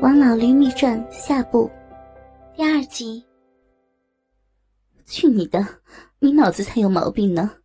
[0.02, 1.70] 《王老驴秘传》下部，
[2.56, 3.22] 第二集。
[5.04, 5.82] 去你的！
[6.20, 7.58] 你脑子才有毛病呢，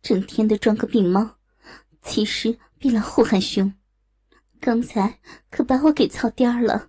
[0.00, 1.36] 整天的装个病猫，
[2.00, 3.70] 其实比老虎还凶。
[4.58, 5.20] 刚才
[5.50, 6.88] 可把我给操颠了，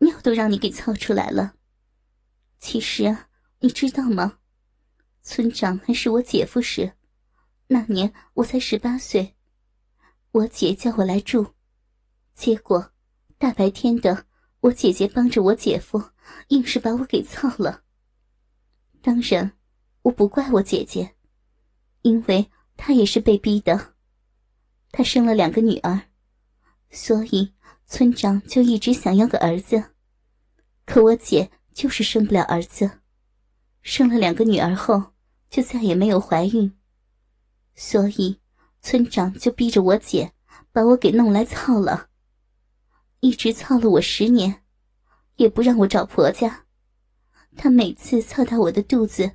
[0.00, 1.54] 尿都让你给操出来了。
[2.58, 4.40] 其实啊，你知道吗？
[5.22, 6.92] 村长还是我姐夫时，
[7.68, 9.34] 那年我才十八岁，
[10.32, 11.54] 我姐叫我来住，
[12.34, 12.92] 结果。
[13.38, 14.26] 大白天的，
[14.58, 16.02] 我姐姐帮着我姐夫，
[16.48, 17.82] 硬是把我给操了。
[19.00, 19.52] 当然，
[20.02, 21.14] 我不怪我姐姐，
[22.02, 23.94] 因为她也是被逼的。
[24.90, 26.08] 她生了两个女儿，
[26.90, 27.54] 所以
[27.86, 29.84] 村长就一直想要个儿子。
[30.84, 32.90] 可我姐就是生不了儿子，
[33.82, 35.12] 生了两个女儿后
[35.48, 36.76] 就再也没有怀孕，
[37.76, 38.40] 所以
[38.82, 40.32] 村长就逼着我姐
[40.72, 42.07] 把我给弄来操了。
[43.20, 44.62] 一直操了我十年，
[45.36, 46.64] 也不让我找婆家。
[47.56, 49.28] 他每次操到我的肚子，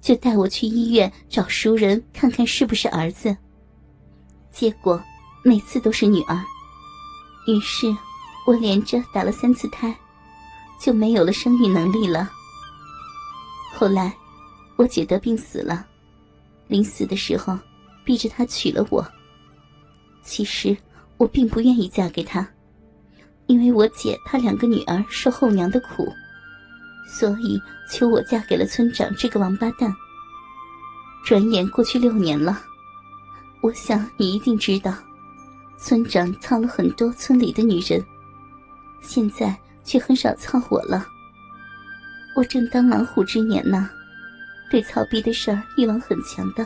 [0.00, 3.36] 就带我去医院找熟人看看是不是儿子。
[4.50, 5.02] 结果
[5.44, 6.42] 每次都是女儿，
[7.46, 7.94] 于是
[8.46, 9.94] 我连着打了三次胎，
[10.80, 12.30] 就没有了生育能力了。
[13.74, 14.12] 后来
[14.76, 15.86] 我姐得病死了，
[16.68, 17.58] 临死的时候
[18.02, 19.06] 逼着他娶了我。
[20.24, 20.74] 其实
[21.18, 22.48] 我并不愿意嫁给他。
[23.50, 26.14] 因为我姐她两个女儿受后娘的苦，
[27.04, 29.92] 所以求我嫁给了村长这个王八蛋。
[31.24, 32.62] 转眼过去六年了，
[33.60, 34.94] 我想你一定知道，
[35.76, 38.00] 村长操了很多村里的女人，
[39.00, 41.04] 现在却很少操我了。
[42.36, 43.90] 我正当狼虎之年呢，
[44.70, 46.64] 对操逼的事儿欲望很强的，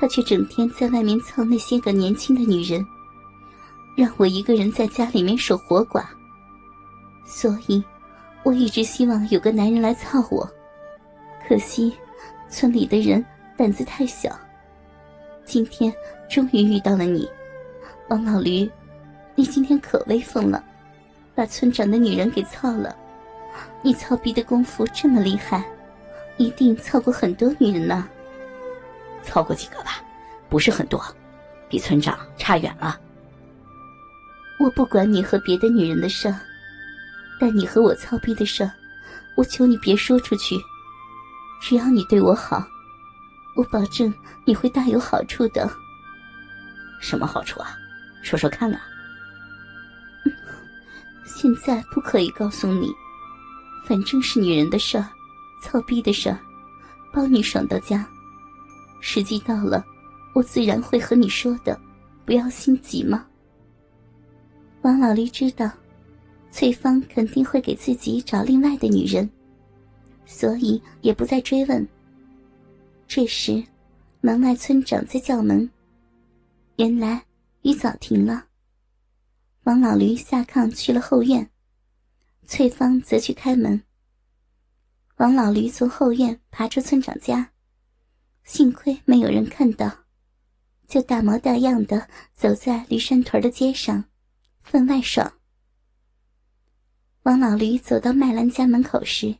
[0.00, 2.82] 他却整天在外面操那些个年轻的女人。
[3.96, 6.04] 让我一个人在家里面守活寡，
[7.26, 7.82] 所以
[8.42, 10.48] 我一直希望有个男人来操我。
[11.46, 11.94] 可惜
[12.48, 13.24] 村里的人
[13.56, 14.34] 胆子太小。
[15.44, 15.92] 今天
[16.30, 17.28] 终于遇到了你，
[18.08, 18.70] 王老驴，
[19.34, 20.64] 你今天可威风了，
[21.34, 22.96] 把村长的女人给操了。
[23.82, 25.64] 你操逼的功夫这么厉害，
[26.38, 28.08] 一定操过很多女人呢。
[29.22, 30.02] 操过几个吧，
[30.48, 31.04] 不是很多，
[31.68, 32.98] 比村长差远了。
[34.62, 36.32] 我不管你和别的女人的事，
[37.40, 38.70] 但你和我操逼的事，
[39.34, 40.56] 我求你别说出去。
[41.60, 42.64] 只要你对我好，
[43.56, 44.14] 我保证
[44.44, 45.68] 你会大有好处的。
[47.00, 47.76] 什么好处啊？
[48.22, 48.80] 说说看啊！
[51.26, 52.88] 现在不可以告诉你，
[53.84, 55.08] 反正是女人的事儿，
[55.60, 56.38] 操逼的事儿，
[57.12, 58.06] 包你爽到家。
[59.00, 59.84] 时机到了，
[60.34, 61.76] 我自然会和你说的，
[62.24, 63.26] 不要心急嘛。
[64.82, 65.70] 王老驴知道，
[66.50, 69.30] 翠芳肯定会给自己找另外的女人，
[70.26, 71.86] 所以也不再追问。
[73.06, 73.62] 这时，
[74.20, 75.70] 门外村长在叫门。
[76.76, 77.24] 原来
[77.62, 78.46] 雨早停了。
[79.62, 81.48] 王老驴下炕去了后院，
[82.46, 83.80] 翠芳则去开门。
[85.18, 87.52] 王老驴从后院爬出村长家，
[88.42, 89.88] 幸亏没有人看到，
[90.88, 94.04] 就大模大样的走在驴山屯的街上。
[94.62, 95.32] 分外爽。
[97.24, 99.36] 王老驴走到麦兰家门口时，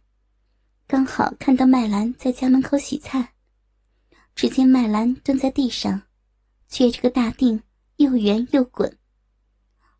[0.87, 3.33] 刚好看到麦兰在家门口洗菜。
[4.35, 6.03] 只见麦兰蹲在地上，
[6.71, 7.61] 撅着个大腚，
[7.97, 8.99] 又圆又滚。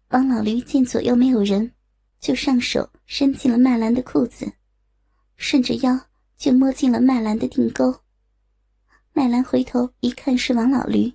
[0.09, 1.73] 王老驴见左右没有人，
[2.21, 4.51] 就上手伸进了麦兰的裤子，
[5.37, 5.99] 顺着腰
[6.37, 8.03] 就摸进了麦兰的腚沟。
[9.13, 11.13] 麦兰回头一看是王老驴，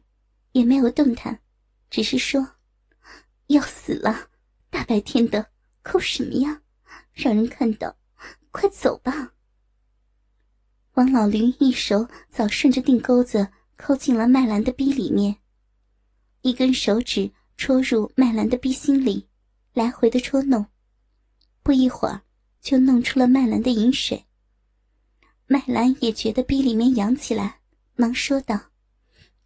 [0.51, 1.39] 也没有动弹，
[1.89, 2.56] 只是说。
[3.47, 4.29] 要死了！
[4.69, 6.61] 大白天的，抠什么呀？
[7.13, 7.97] 让人看到，
[8.51, 9.33] 快走吧！
[10.93, 15.37] 王老驴一手早顺着腚钩子抠进了麦兰的逼里面，
[16.41, 19.27] 一根手指戳入麦兰的逼心里，
[19.73, 20.65] 来回的戳弄，
[21.63, 22.21] 不一会儿
[22.61, 24.25] 就弄出了麦兰的饮水。
[25.45, 27.61] 麦兰也觉得逼里面痒起来，
[27.95, 28.59] 忙说道：“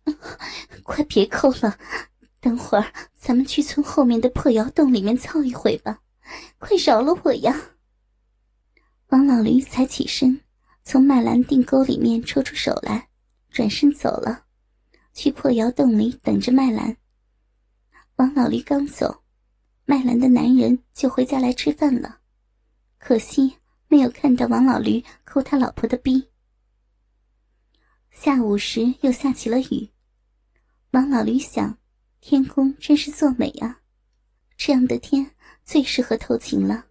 [0.83, 1.77] 快别抠了。”
[2.41, 6.01] 等会儿，咱们去村后面的破窑洞里面操一回吧，
[6.57, 7.55] 快饶了我呀！
[9.09, 10.41] 王老驴才起身，
[10.83, 13.09] 从麦兰腚沟里面抽出手来，
[13.51, 14.45] 转身走了，
[15.13, 16.97] 去破窑洞里等着麦兰。
[18.15, 19.21] 王老驴刚走，
[19.85, 22.21] 麦兰的男人就回家来吃饭了，
[22.97, 23.55] 可惜
[23.87, 26.27] 没有看到王老驴抠他老婆的逼。
[28.09, 29.91] 下午时又下起了雨，
[30.89, 31.77] 王老驴想。
[32.21, 33.81] 天空真是作美啊！
[34.55, 35.31] 这样的天
[35.65, 36.85] 最适合偷情了。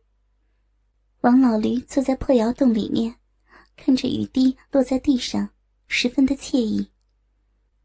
[1.20, 3.14] 王老驴坐在破窑洞里面，
[3.76, 5.48] 看着雨滴落在地上，
[5.86, 6.90] 十分的惬意。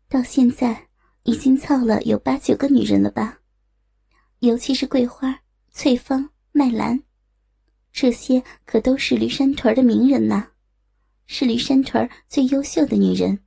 [0.10, 0.88] 到现在
[1.22, 3.38] 已经操了有八九个女人了吧？
[4.40, 5.40] 尤其是桂花、
[5.72, 7.04] 翠芳、麦兰，
[7.92, 10.48] 这些可都是驴山屯的名人呐，
[11.28, 13.45] 是驴山屯最优秀的女人。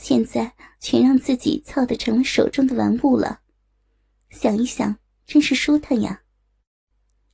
[0.00, 3.40] 现在全让自己操得成了手中的玩物了，
[4.30, 4.96] 想一想，
[5.26, 6.22] 真是舒坦呀。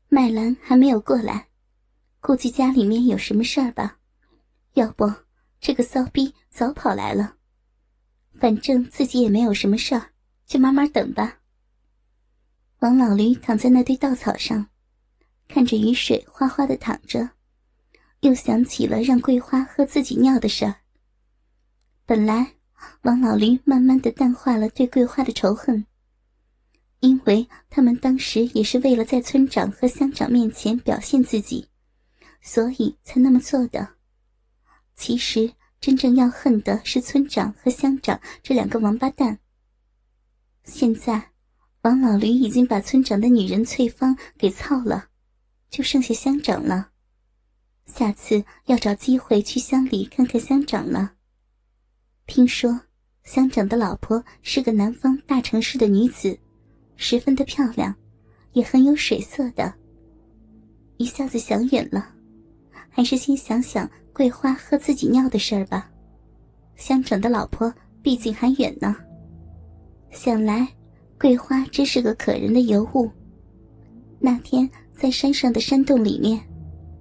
[0.09, 1.49] 麦兰还没有过来，
[2.21, 3.99] 估计家里面有什么事儿吧？
[4.73, 5.13] 要不
[5.61, 7.37] 这个骚逼早跑来了。
[8.41, 10.13] 反正自己也没有什么事儿，
[10.47, 11.41] 就慢慢等吧。
[12.79, 14.69] 王老驴躺在那堆稻草上，
[15.49, 17.29] 看着雨水哗哗的淌着，
[18.21, 20.77] 又想起了让桂花喝自己尿的事儿。
[22.07, 22.57] 本来，
[23.01, 25.87] 王老驴慢慢的淡化了对桂花的仇恨，
[27.01, 31.67] 因为他们当时也是为了在村长和乡长面前表现自己，
[32.43, 33.95] 所以才那么做的。
[34.95, 39.39] 其实，真正要恨的是村长和乡长这两个王八蛋。
[40.63, 41.31] 现在，
[41.81, 45.09] 王老驴已经把村长的女人翠芳给操了，
[45.71, 46.91] 就剩下乡长了。
[47.87, 51.14] 下次要找机会去乡里看看乡长了。
[52.27, 52.81] 听说
[53.23, 56.37] 乡长的老婆是个南方大城市的女子，
[56.97, 57.95] 十分的漂亮，
[58.53, 59.73] 也很有水色的。
[60.97, 62.09] 一下子想远了，
[62.89, 65.91] 还是先想想桂花喝自己尿的事儿吧。
[66.77, 67.73] 乡长的老婆
[68.03, 68.97] 毕竟还远呢。
[70.11, 70.67] 想来
[71.19, 73.11] 桂花真是个可人的尤物。
[74.19, 76.41] 那天在山上的山洞里面，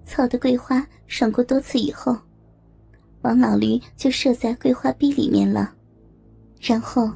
[0.05, 2.17] 操的桂花爽过多次以后。
[3.23, 5.73] 王老驴就射在桂花逼里面了，
[6.59, 7.09] 然后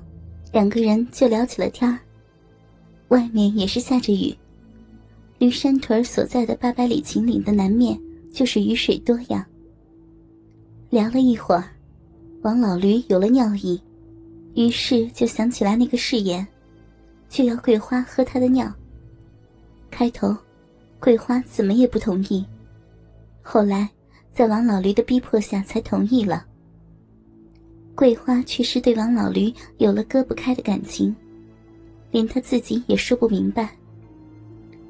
[0.54, 2.00] 两个人就聊起了天。
[3.10, 4.34] 外面也是下着雨，
[5.38, 8.00] 驴山屯所在的八百里秦岭的南面
[8.34, 9.46] 就是雨水多呀。
[10.90, 11.66] 聊了一会儿，
[12.42, 13.82] 王老驴有了尿意，
[14.56, 16.48] 于是就想起来那个誓言，
[17.28, 18.74] 就要桂花喝他的尿。
[19.92, 20.34] 开头，
[21.02, 22.46] 桂花怎么也不同意，
[23.42, 23.90] 后来。
[24.38, 26.46] 在王老驴的逼迫下，才同意了。
[27.96, 31.16] 桂花却是对王老驴有了割不开的感情，
[32.12, 33.72] 连他自己也说不明白。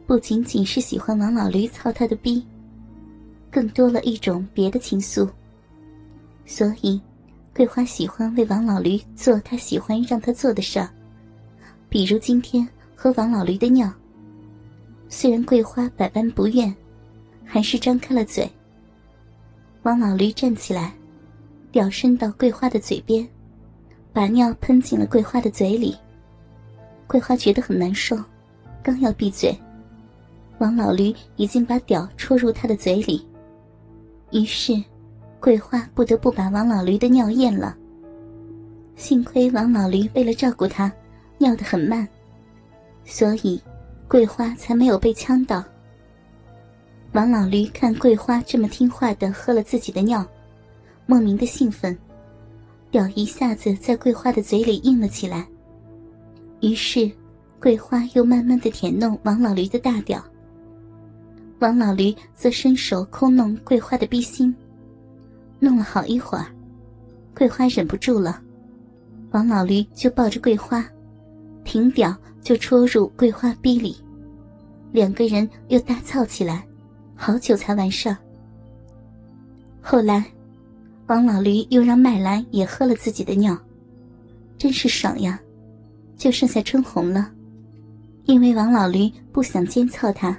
[0.06, 2.46] 不仅仅是喜欢王老驴操他的逼，
[3.50, 5.30] 更多了一种别的情愫。
[6.46, 7.00] 所以，
[7.56, 10.90] 桂花喜欢为王老驴做他喜欢让他做的事儿，
[11.88, 12.68] 比如今天
[12.98, 13.90] 喝王老驴的尿。
[15.08, 16.76] 虽然桂花百般不愿，
[17.46, 18.46] 还是张开了嘴。
[19.88, 20.92] 王老驴站起来，
[21.72, 23.26] 吊身到桂花的嘴边，
[24.12, 25.96] 把尿喷进了桂花的嘴里。
[27.08, 28.18] 桂花觉得很难受，
[28.84, 29.58] 刚要闭嘴，
[30.58, 33.26] 王老驴已经把屌戳入他的嘴里。
[34.32, 34.74] 于是，
[35.40, 37.74] 桂花不得不把王老驴的尿咽了。
[38.98, 40.92] 幸亏王老驴为了照顾他，
[41.38, 42.06] 尿得很慢，
[43.06, 43.62] 所以
[44.10, 45.64] 桂花才没有被呛到。
[47.18, 50.24] 王老驴看桂花这么听话的喝了自己的尿，
[51.08, 51.98] 莫名的兴奋，
[52.92, 55.48] 屌一下子在桂花的嘴里硬了起来。
[56.62, 57.12] 于是，
[57.60, 60.24] 桂花又慢慢的舔弄王老驴的大屌。
[61.58, 64.56] 王老驴则伸手抠弄桂花的逼心，
[65.60, 66.46] 弄了好一会儿，
[67.36, 68.40] 桂花忍不住了，
[69.32, 70.88] 王老驴就抱着桂花，
[71.64, 73.98] 挺屌就戳入桂花逼里，
[74.92, 76.64] 两个人又大操起来。
[77.18, 78.18] 好久才完事儿。
[79.82, 80.24] 后来，
[81.08, 83.58] 王老驴又让麦兰也喝了自己的尿，
[84.58, 85.40] 真是爽呀！
[86.16, 87.32] 就剩下春红了，
[88.26, 90.38] 因为王老驴不想奸操她，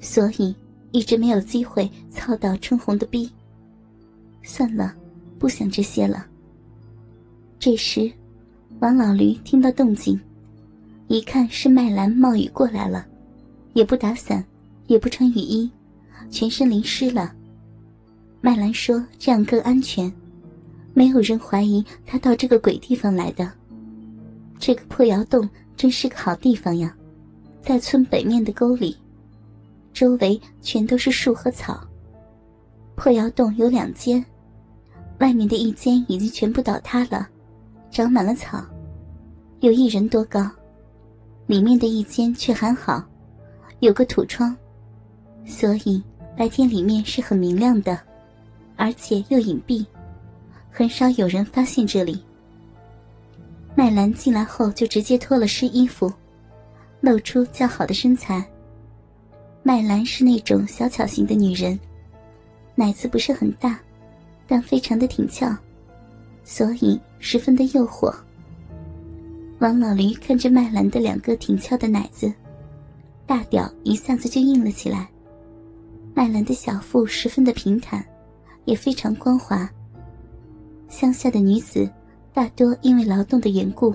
[0.00, 0.54] 所以
[0.90, 3.30] 一直没有机会操到春红的逼。
[4.42, 4.94] 算了，
[5.38, 6.26] 不想这些了。
[7.58, 8.10] 这时，
[8.80, 10.18] 王老驴听到动静，
[11.08, 13.06] 一看是麦兰冒雨过来了，
[13.74, 14.44] 也不打伞，
[14.86, 15.70] 也不穿雨衣。
[16.30, 17.32] 全身淋湿了。
[18.40, 20.12] 麦兰说：“这样更安全，
[20.94, 23.50] 没有人怀疑他到这个鬼地方来的。
[24.58, 26.94] 这个破窑洞真是个好地方呀，
[27.60, 28.96] 在村北面的沟里，
[29.92, 31.80] 周围全都是树和草。
[32.94, 34.24] 破窑洞有两间，
[35.18, 37.28] 外面的一间已经全部倒塌了，
[37.90, 38.64] 长满了草，
[39.60, 40.48] 有一人多高；
[41.46, 43.04] 里面的一间却还好，
[43.80, 44.56] 有个土窗，
[45.44, 46.00] 所以。”
[46.36, 47.98] 白天里面是很明亮的，
[48.76, 49.84] 而且又隐蔽，
[50.70, 52.22] 很少有人发现这里。
[53.74, 56.12] 麦兰进来后就直接脱了湿衣服，
[57.00, 58.46] 露出较好的身材，
[59.62, 61.78] 麦兰是那种小巧型的女人，
[62.74, 63.80] 奶子不是很大，
[64.46, 65.50] 但非常的挺翘，
[66.44, 68.14] 所以十分的诱惑。
[69.58, 72.30] 王老驴看着麦兰的两个挺翘的奶子，
[73.26, 75.08] 大屌一下子就硬了起来。
[76.18, 78.02] 麦兰的小腹十分的平坦，
[78.64, 79.70] 也非常光滑。
[80.88, 81.86] 乡下的女子
[82.32, 83.94] 大多因为劳动的缘故，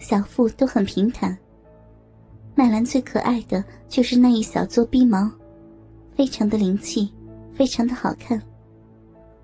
[0.00, 1.38] 小腹都很平坦。
[2.56, 5.30] 麦兰最可爱的就是那一小撮逼毛，
[6.16, 7.08] 非常的灵气，
[7.54, 8.42] 非常的好看。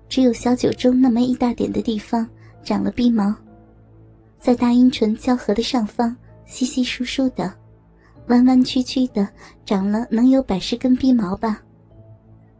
[0.09, 2.27] 只有小九中那么一大点的地方
[2.65, 3.33] 长了逼毛，
[4.37, 6.13] 在大阴唇交合的上方，
[6.45, 7.53] 稀稀疏疏的，
[8.27, 9.25] 弯弯曲曲的
[9.65, 11.63] 长了能有百十根逼毛吧。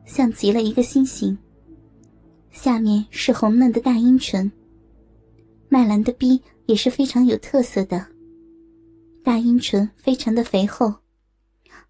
[0.08, 1.38] 像极了一个心形。
[2.50, 4.52] 下面是红嫩的大阴唇。
[5.70, 8.08] 麦兰的逼也是非常有特色的，
[9.24, 10.92] 大阴唇非常的肥厚，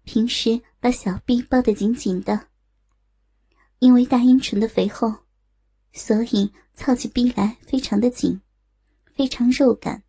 [0.04, 2.48] 平时把小臂包得紧紧的。
[3.78, 5.14] 因为大阴唇的肥厚，
[5.92, 8.40] 所以操起逼来非常的紧，
[9.14, 10.02] 非常肉感。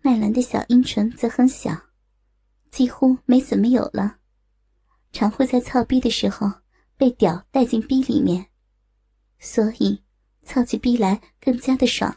[0.00, 1.70] 麦兰的小阴唇则很小，
[2.70, 4.16] 几乎没怎么有了，
[5.12, 6.50] 常会在操逼的时候。
[6.96, 8.46] 被屌带进逼里面，
[9.38, 10.02] 所以
[10.42, 12.16] 操起逼来更加的爽。